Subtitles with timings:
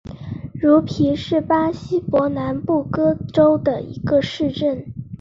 [0.55, 4.91] 茹皮是巴西伯南布哥州的一个市镇。